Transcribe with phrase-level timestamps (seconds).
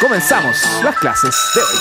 [0.00, 1.76] Comenzamos las clases de hoy.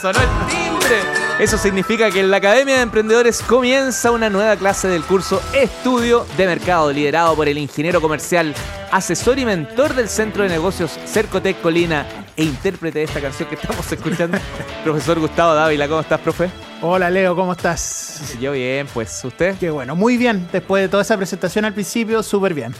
[0.00, 1.02] Sonó el timbre.
[1.38, 6.26] Eso significa que en la Academia de Emprendedores comienza una nueva clase del curso Estudio
[6.38, 8.54] de Mercado, liderado por el ingeniero comercial,
[8.90, 13.56] asesor y mentor del Centro de Negocios Cercotec Colina e intérprete de esta canción que
[13.56, 14.38] estamos escuchando,
[14.84, 15.86] profesor Gustavo Dávila.
[15.86, 16.50] ¿Cómo estás, profe?
[16.80, 18.07] Hola Leo, ¿cómo estás?
[18.40, 19.56] Yo bien, pues usted.
[19.58, 20.48] Qué bueno, muy bien.
[20.52, 22.74] Después de toda esa presentación al principio, súper bien.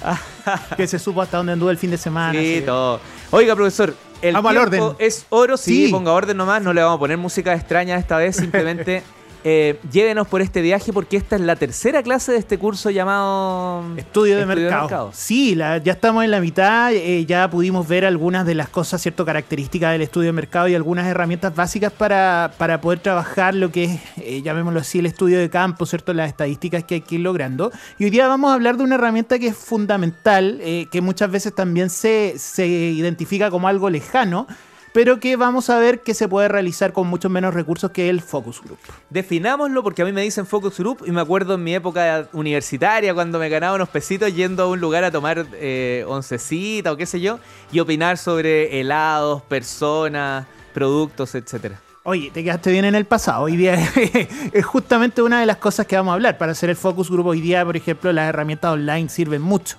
[0.77, 2.39] que se supo hasta dónde anduvo el fin de semana.
[2.39, 3.01] Sí, todo.
[3.31, 5.07] Oiga, profesor, el Vamos al tiempo orden.
[5.07, 5.57] es oro.
[5.57, 5.93] Sí, Sí.
[5.93, 6.63] ponga orden nomás.
[6.63, 8.37] No le vamos a poner música extraña esta vez.
[8.37, 9.03] Simplemente
[9.45, 13.85] eh, llévenos por este viaje porque esta es la tercera clase de este curso llamado
[13.97, 15.11] Estudio de mercado.
[15.15, 19.01] Sí, la- ya estamos en la mitad, eh, ya pudimos ver algunas de las cosas,
[19.03, 23.71] cierto, características del estudio de mercado y algunas herramientas básicas para, para poder trabajar lo
[23.71, 27.17] que es, eh, llamémoslo así, el estudio de campo, cierto, las estadísticas que hay que
[27.17, 27.71] ir logrando.
[27.99, 31.31] Y hoy día vamos a hablar de una herramienta que es fundamental, eh, que muchas
[31.31, 34.47] veces también se, se identifica como algo lejano,
[34.93, 38.21] pero que vamos a ver que se puede realizar con muchos menos recursos que el
[38.21, 38.79] Focus Group.
[39.11, 43.15] Definámoslo porque a mí me dicen Focus Group y me acuerdo en mi época universitaria
[43.15, 47.07] cuando me ganaba unos pesitos yendo a un lugar a tomar eh, oncecita o qué
[47.07, 47.39] sé yo
[47.73, 51.81] y opinar sobre helados, personas, productos, etcétera.
[52.05, 53.43] Oye, te quedaste bien en el pasado.
[53.43, 53.75] Hoy día
[54.53, 56.39] es justamente una de las cosas que vamos a hablar.
[56.39, 59.77] Para hacer el focus group hoy día, por ejemplo, las herramientas online sirven mucho.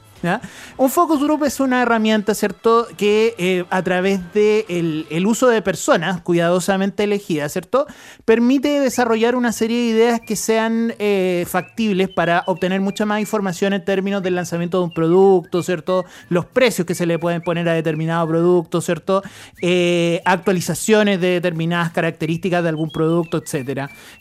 [0.78, 2.88] Un focus group es una herramienta, ¿cierto?
[2.98, 7.88] Que eh, a través del de el uso de personas cuidadosamente elegidas, ¿cierto?
[8.26, 13.74] Permite desarrollar una serie de ideas que sean eh, factibles para obtener mucha más información
[13.74, 16.06] en términos del lanzamiento de un producto, ¿cierto?
[16.30, 19.24] Los precios que se le pueden poner a determinado producto, ¿cierto?
[19.62, 23.44] Eh, actualizaciones de determinadas características de algún producto.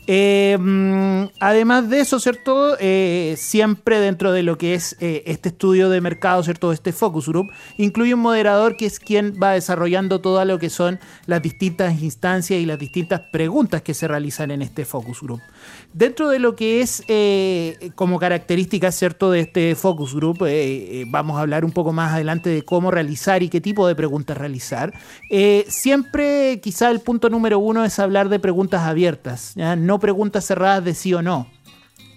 [0.06, 2.76] Eh, mm, además de eso, ¿cierto?
[3.36, 6.72] Siempre dentro de lo que es este estudio de mercado, ¿cierto?
[6.72, 10.98] Este focus group, incluye un moderador que es quien va desarrollando todo lo que son
[11.26, 15.40] las distintas instancias y las distintas preguntas que se realizan en este focus group.
[15.92, 19.30] Dentro de lo que es eh, como características, ¿cierto?
[19.30, 22.90] De este focus group, eh, eh, vamos a hablar un poco más adelante de cómo
[22.90, 24.92] realizar y qué tipo de preguntas realizar.
[25.68, 30.94] Siempre quizá el punto número uno es hablar de preguntas abiertas, no preguntas cerradas de
[30.94, 31.46] sí o no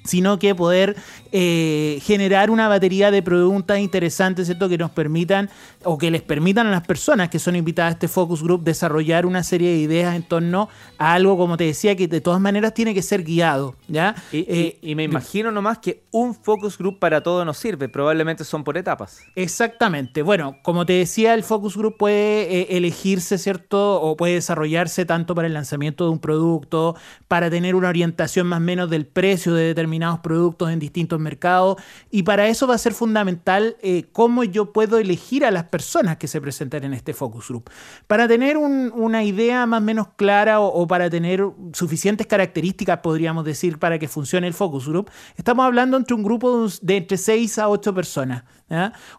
[0.03, 0.95] sino que poder
[1.31, 4.67] eh, generar una batería de preguntas interesantes, ¿cierto?
[4.69, 5.49] Que nos permitan
[5.83, 9.25] o que les permitan a las personas que son invitadas a este focus group desarrollar
[9.25, 12.73] una serie de ideas en torno a algo, como te decía, que de todas maneras
[12.73, 14.15] tiene que ser guiado, ¿ya?
[14.31, 17.87] Y, Eh, y me imagino nomás que un focus group para todo nos sirve.
[17.87, 19.19] Probablemente son por etapas.
[19.35, 20.21] Exactamente.
[20.23, 24.01] Bueno, como te decía, el focus group puede eh, elegirse, ¿cierto?
[24.01, 26.95] O puede desarrollarse tanto para el lanzamiento de un producto,
[27.27, 31.77] para tener una orientación más o menos del precio de determinados productos en distintos mercados.
[32.09, 36.17] Y para eso va a ser fundamental eh, cómo yo puedo elegir a las personas
[36.17, 37.69] que se presenten en este focus group.
[38.07, 43.45] Para tener un- una idea más o menos clara o, para tener suficientes características, podríamos
[43.45, 47.59] decir, para que funcione el focus group, estamos hablando entre un grupo de entre 6
[47.59, 48.43] a 8 personas.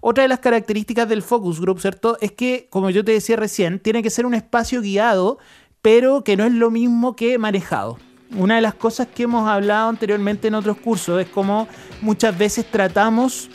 [0.01, 2.17] Otra de las características del focus group, ¿cierto?
[2.21, 5.39] Es que, como yo te decía recién, tiene que ser un espacio guiado,
[5.83, 7.99] pero que no es lo mismo que manejado.
[8.35, 11.69] Una de las cosas que hemos hablado anteriormente en otros cursos es como
[12.01, 13.51] muchas veces tratamos,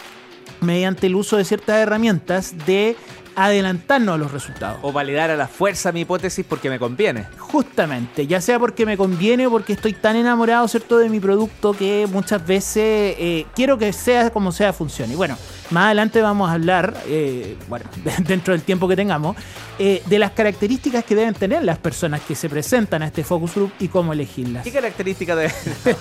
[0.61, 2.95] mediante el uso de ciertas herramientas, de
[3.35, 4.79] adelantarnos a los resultados.
[4.81, 7.27] O validar a la fuerza mi hipótesis porque me conviene.
[7.37, 11.73] Justamente, ya sea porque me conviene o porque estoy tan enamorado, ¿cierto?, de mi producto
[11.73, 15.13] que muchas veces eh, quiero que sea como sea funcione.
[15.13, 15.37] Y bueno,
[15.71, 17.85] más adelante vamos a hablar, eh, bueno,
[18.27, 19.35] dentro del tiempo que tengamos,
[19.79, 23.55] eh, de las características que deben tener las personas que se presentan a este focus
[23.55, 24.63] group y cómo elegirlas.
[24.63, 25.47] ¿Qué características de.?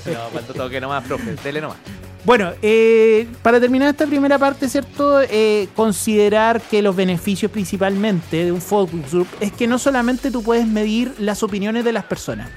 [0.06, 1.36] No, no, cuando toque nomás, profe.
[1.42, 1.78] Dele nomás.
[2.26, 5.20] Bueno, eh, para terminar esta primera parte, ¿cierto?
[5.22, 10.42] Eh, considerar que los beneficios principalmente de un focus group es que no solamente tú
[10.42, 12.50] puedes medir las opiniones de las personas.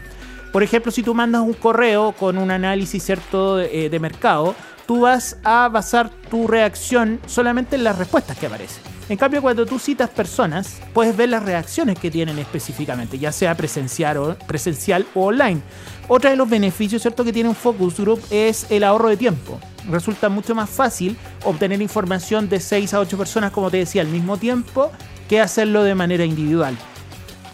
[0.52, 4.56] Por ejemplo, si tú mandas un correo con un análisis, ¿cierto?, eh, de mercado,
[4.88, 8.82] tú vas a basar tu reacción solamente en las respuestas que aparecen.
[9.10, 13.56] En cambio, cuando tú citas personas, puedes ver las reacciones que tienen específicamente, ya sea
[13.56, 15.62] presencial o, presencial o online.
[16.08, 17.24] Otra de los beneficios ¿cierto?
[17.24, 19.60] que tiene un focus group es el ahorro de tiempo.
[19.90, 24.08] Resulta mucho más fácil obtener información de 6 a 8 personas, como te decía, al
[24.10, 24.92] mismo tiempo,
[25.28, 26.78] que hacerlo de manera individual.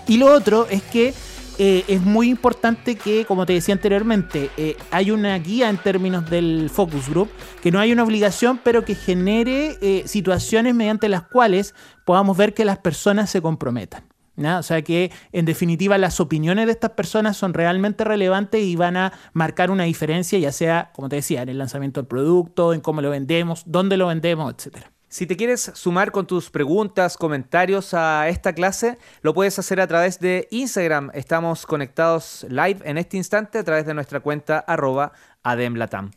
[0.08, 1.14] Y lo otro es que
[1.58, 6.30] eh, es muy importante que, como te decía anteriormente, eh, hay una guía en términos
[6.30, 7.30] del focus group,
[7.62, 11.74] que no hay una obligación, pero que genere eh, situaciones mediante las cuales
[12.04, 14.04] podamos ver que las personas se comprometan.
[14.36, 14.60] ¿ya?
[14.60, 18.98] O sea que, en definitiva, las opiniones de estas personas son realmente relevantes y van
[18.98, 22.82] a marcar una diferencia, ya sea, como te decía, en el lanzamiento del producto, en
[22.82, 24.95] cómo lo vendemos, dónde lo vendemos, etcétera.
[25.16, 29.88] Si te quieres sumar con tus preguntas, comentarios a esta clase, lo puedes hacer a
[29.88, 31.10] través de Instagram.
[31.14, 36.12] Estamos conectados live en este instante a través de nuestra cuenta arroba ademlatam.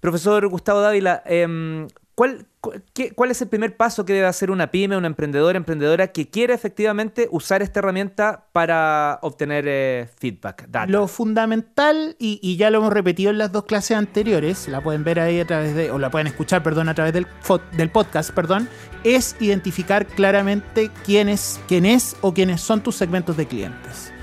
[0.00, 2.46] Profesor Gustavo Dávila, em, ¿cuál,
[3.14, 6.54] ¿Cuál es el primer paso que debe hacer una pyme, una emprendedora, emprendedora que quiere
[6.54, 10.68] efectivamente usar esta herramienta para obtener eh, feedback?
[10.88, 15.20] Lo fundamental, y, ya lo hemos repetido en las dos clases anteriores, la pueden ver
[15.20, 17.26] ahí a través de, o la pueden escuchar, perdón, a través del,
[17.72, 18.68] del podcast, perdón,
[19.02, 24.13] es identificar claramente quién es, quién es o quiénes son tus segmentos de clientes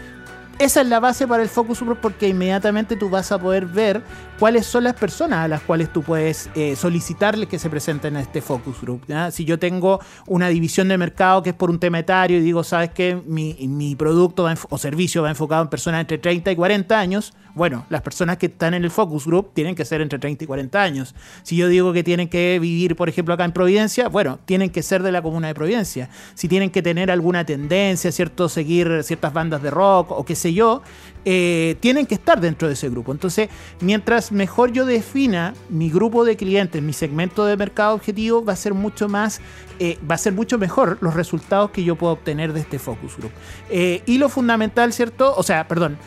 [0.62, 4.04] esa es la base para el focus group porque inmediatamente tú vas a poder ver
[4.38, 8.22] cuáles son las personas a las cuales tú puedes eh, solicitarles que se presenten a
[8.22, 9.02] este focus group.
[9.32, 12.64] Si yo tengo una división de mercado que es por un tema etario y digo,
[12.64, 17.34] sabes que mi, producto o servicio va enfocado en personas entre 30 y 40 años,
[17.54, 20.48] bueno, las personas que están en el focus group tienen que ser entre 30 y
[20.48, 21.16] 40 años.
[21.44, 24.84] Si yo digo que tienen que vivir, por ejemplo, acá en Providencia, bueno, tienen que
[24.84, 26.10] ser de la comuna de Providencia.
[26.36, 28.48] Si tienen que tener alguna tendencia, ¿cierto?
[28.48, 30.82] Seguir ciertas bandas de rock o qué yo,
[31.24, 33.12] eh, tienen que estar dentro de ese grupo.
[33.12, 33.50] Entonces,
[33.80, 38.56] mientras mejor yo defina mi grupo de clientes, mi segmento de mercado objetivo, va a
[38.56, 39.40] ser mucho más,
[39.78, 43.18] eh, va a ser mucho mejor los resultados que yo puedo obtener de este focus
[43.18, 43.32] group.
[43.70, 45.34] Eh, y lo fundamental, ¿cierto?
[45.36, 45.98] O sea, perdón.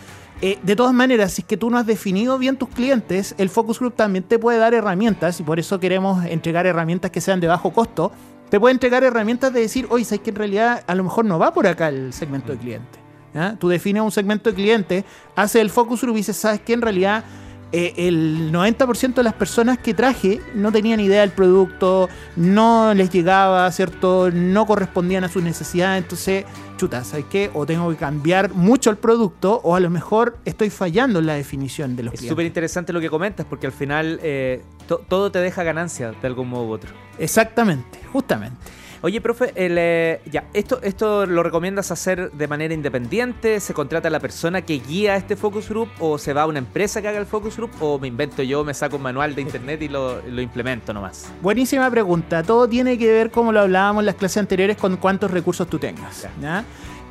[0.41, 3.79] de todas maneras, si es que tú no has definido bien tus clientes, el Focus
[3.79, 7.47] Group también te puede dar herramientas, y por eso queremos entregar herramientas que sean de
[7.47, 8.13] bajo costo.
[8.51, 11.39] Te puede entregar herramientas de decir, oye, sabes que en realidad a lo mejor no
[11.39, 12.59] va por acá el segmento de
[13.35, 13.59] clientes.
[13.59, 15.05] Tú defines un segmento de cliente,
[15.37, 16.73] haces el focus group y dices, ¿sabes qué?
[16.73, 17.25] En realidad
[17.77, 23.11] eh, el 90% de las personas que traje no tenían idea del producto, no les
[23.11, 24.31] llegaba, ¿cierto?
[24.31, 26.45] No correspondían a sus necesidades, entonces,
[26.77, 27.51] chuta, ¿sabes qué?
[27.53, 31.35] O tengo que cambiar mucho el producto o a lo mejor estoy fallando en la
[31.35, 34.63] definición de los es Es súper interesante lo que comentas porque al final eh,
[35.09, 36.93] todo te deja ganancia de algún modo u otro.
[37.19, 38.84] Exactamente, justamente.
[39.05, 43.61] Oye, profe, eh, ya, esto, ¿esto lo recomiendas hacer de manera independiente?
[43.61, 45.91] ¿Se contrata a la persona que guía este focus group?
[46.01, 47.71] ¿O se va a una empresa que haga el focus group?
[47.81, 51.31] ¿O me invento yo, me saco un manual de internet y lo, lo implemento nomás?
[51.43, 52.43] Buenísima pregunta.
[52.43, 55.79] Todo tiene que ver, como lo hablábamos en las clases anteriores, con cuántos recursos tú
[55.79, 56.27] tengas.
[56.41, 56.65] ¿ya?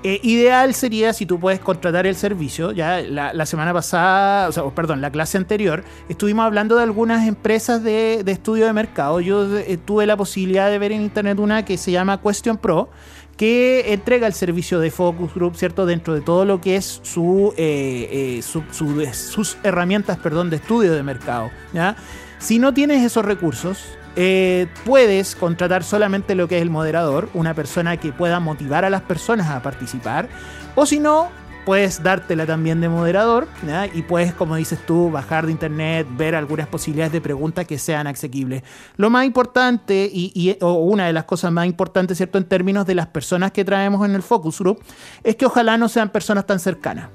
[0.05, 2.73] Eh, ideal sería si tú puedes contratar el servicio.
[2.73, 7.81] Ya la, semana pasada, o sea, perdón, la clase anterior, estuvimos hablando de algunas empresas
[7.83, 9.21] de, estudio de mercado.
[9.21, 12.89] Yo eh, tuve la posibilidad de ver en internet una que se llama Question Pro,
[13.37, 15.85] que entrega el servicio de Focus Group, ¿cierto?
[15.85, 21.49] Dentro de todo lo que es su, eh, sus herramientas, perdón, de estudio de mercado.
[21.73, 21.95] ¿ya?
[22.39, 23.85] Si no tienes esos recursos,
[24.15, 28.89] eh, puedes contratar solamente lo que es el moderador, una persona que pueda motivar a
[28.89, 30.29] las personas a participar,
[30.75, 31.29] o si no,
[31.65, 33.47] puedes dártela también de moderador
[33.93, 38.07] y puedes, como dices tú, bajar de internet, ver algunas posibilidades de preguntas que sean
[38.07, 38.63] asequibles.
[38.97, 42.37] Lo más importante y, o una de las cosas más importantes, ¿cierto?
[42.37, 44.83] En términos de las personas que traemos en el focus group,
[45.23, 47.09] es que ojalá no sean personas tan cercanas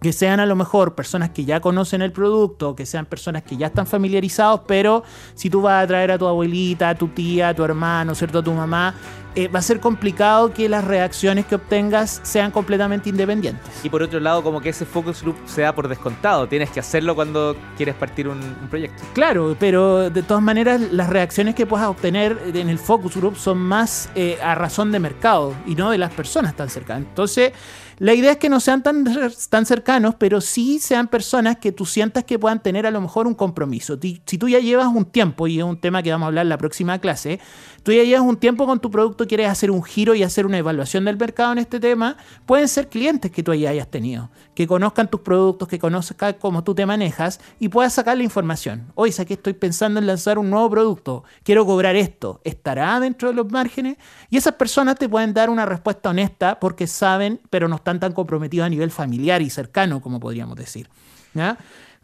[0.00, 3.56] que sean a lo mejor personas que ya conocen el producto, que sean personas que
[3.56, 5.02] ya están familiarizados, pero
[5.34, 8.38] si tú vas a traer a tu abuelita, a tu tía, a tu hermano, ¿cierto?
[8.38, 8.94] A tu mamá,
[9.38, 13.72] eh, va a ser complicado que las reacciones que obtengas sean completamente independientes.
[13.84, 17.14] Y por otro lado, como que ese focus group sea por descontado, tienes que hacerlo
[17.14, 19.00] cuando quieres partir un, proyecto.
[19.12, 23.58] Claro, pero de todas maneras las reacciones que puedas obtener en el focus group son
[23.58, 27.06] más eh, a razón de mercado y no de las personas tan cercanas.
[27.08, 27.52] Entonces,
[27.98, 29.04] la idea es que no sean tan,
[29.50, 33.26] tan cercanos, pero sí sean personas que tú sientas que puedan tener a lo mejor
[33.26, 33.98] un compromiso.
[34.00, 36.50] Si tú ya llevas un tiempo, y es un tema que vamos a hablar en
[36.50, 37.40] la próxima clase,
[37.82, 40.58] tú ya llevas un tiempo con tu producto, quieres hacer un giro y hacer una
[40.58, 42.16] evaluación del mercado en este tema,
[42.46, 46.64] pueden ser clientes que tú ya hayas tenido, que conozcan tus productos, que conozcan cómo
[46.64, 48.90] tú te manejas y puedas sacar la información.
[48.94, 53.34] Oye, que estoy pensando en lanzar un nuevo producto, quiero cobrar esto, ¿estará dentro de
[53.34, 53.98] los márgenes?
[54.30, 58.12] Y esas personas te pueden dar una respuesta honesta porque saben, pero no están tan
[58.12, 60.88] comprometidos a nivel familiar y cercano, como podríamos decir.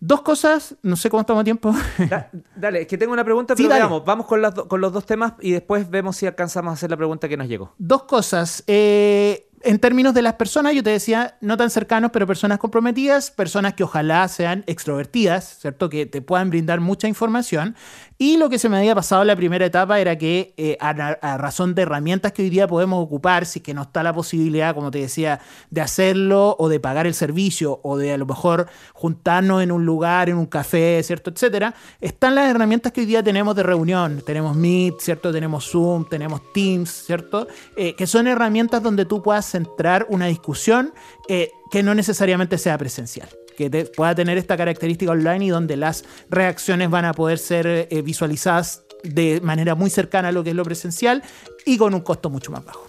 [0.07, 1.75] Dos cosas, no sé cómo estamos a tiempo.
[2.57, 5.89] dale, es que tengo una pregunta, pero vamos con, con, los dos temas y después
[5.89, 7.73] vemos si alcanzamos a hacer la pregunta que nos llegó.
[7.79, 8.63] Dos cosas.
[8.67, 13.31] Eh, en términos de las personas, yo te decía, no tan cercanos, pero personas comprometidas,
[13.31, 15.89] personas que ojalá sean extrovertidas, ¿cierto?
[15.89, 17.75] Que te puedan brindar mucha información.
[18.17, 21.37] Y lo que se me había pasado en la primera etapa era que eh, a,
[21.37, 24.93] razón de herramientas que hoy día podemos ocupar, si que no está la posibilidad, como
[24.93, 25.41] te decía,
[25.71, 29.85] de hacerlo o de pagar el servicio o de a lo mejor juntarnos en un
[29.85, 31.31] lugar, en un café, ¿cierto?
[31.31, 34.23] Etcétera, están las herramientas que hoy día tenemos de reunión.
[34.25, 35.33] Tenemos Meet, ¿cierto?
[35.33, 37.49] Tenemos Zoom, tenemos Teams, ¿cierto?
[37.77, 40.95] Eh, que son herramientas donde tú puedas centrar una discusión
[41.29, 46.05] eh, que no necesariamente sea presencial que pueda tener esta característica online y donde las
[46.31, 50.57] reacciones van a poder ser eh, visualizadas de manera muy cercana a lo que es
[50.57, 51.23] lo presencial
[51.65, 52.87] y con un costo mucho más bajo.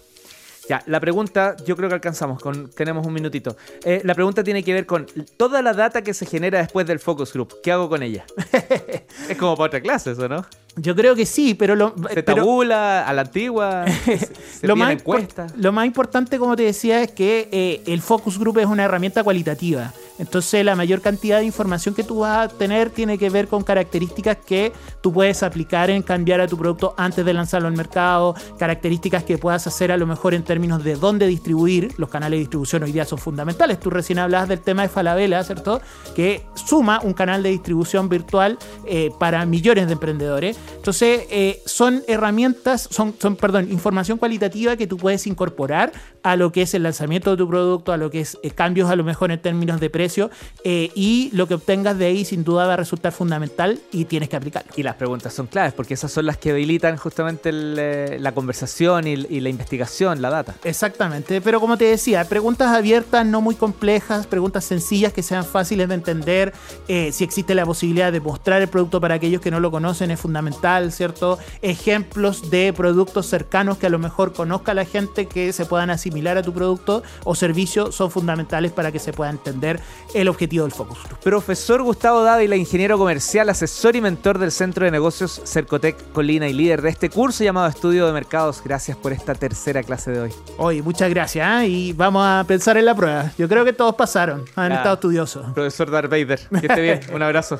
[0.67, 3.55] Ya, la pregunta, yo creo que alcanzamos, con, tenemos un minutito.
[3.83, 5.05] Eh, la pregunta tiene que ver con
[5.37, 7.55] toda la data que se genera después del focus group.
[7.61, 8.25] ¿Qué hago con ella?
[9.29, 10.43] es como para otra clase eso, ¿no?
[10.77, 11.93] Yo creo que sí, pero lo.
[12.11, 13.85] Se tabula a la antigua.
[14.59, 15.47] se lo, más encuesta.
[15.55, 19.23] lo más importante, como te decía, es que eh, el focus group es una herramienta
[19.23, 19.93] cualitativa.
[20.17, 23.63] Entonces, la mayor cantidad de información que tú vas a tener tiene que ver con
[23.63, 28.35] características que tú puedes aplicar en cambiar a tu producto antes de lanzarlo al mercado,
[28.57, 31.93] características que puedas hacer a lo mejor en términos de dónde distribuir.
[31.97, 33.79] Los canales de distribución hoy día son fundamentales.
[33.79, 35.81] Tú recién hablabas del tema de Falabella, ¿cierto?
[36.15, 40.57] Que suma un canal de distribución virtual eh, para millones de emprendedores.
[40.75, 45.91] Entonces, eh, son herramientas, son, son, perdón, información cualitativa que tú puedes incorporar
[46.25, 48.89] a lo que es el lanzamiento de tu producto, a lo que es eh, cambios
[48.89, 50.31] a lo mejor en términos de precio,
[50.63, 54.27] eh, y lo que obtengas de ahí sin duda va a resultar fundamental y tienes
[54.29, 54.71] que aplicarlo.
[54.75, 59.11] Y las preguntas son claves, porque esas son las que habilitan justamente la conversación y,
[59.13, 60.55] y la investigación, la data.
[60.63, 65.87] Exactamente, pero como te decía, preguntas abiertas, no muy complejas, preguntas sencillas que sean fáciles
[65.89, 66.53] de entender,
[66.87, 70.19] si existe la posibilidad de mostrar el producto para aquellos que no lo conocen es
[70.19, 71.37] fundamental ¿cierto?
[71.61, 76.14] Ejemplos de productos cercanos que a lo mejor conozca la gente que se puedan asimilar
[76.25, 79.79] a tu producto o servicio son fundamentales para que se pueda entender
[80.13, 84.91] el objetivo del focus Profesor Gustavo Dávila, ingeniero comercial, asesor y mentor del Centro de
[84.91, 88.61] Negocios Cercotec Colina y líder de este curso llamado Estudio de Mercados.
[88.63, 90.33] Gracias por esta tercera clase de hoy.
[90.57, 91.67] Hoy, muchas gracias ¿eh?
[91.67, 93.31] y vamos a pensar en la prueba.
[93.37, 95.45] Yo creo que todos pasaron, han estado estudiosos.
[95.53, 97.01] Profesor Darth Vader, que esté bien.
[97.13, 97.59] Un abrazo.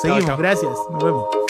[0.00, 0.72] Seguimos, gracias.
[0.90, 1.45] Nos vemos.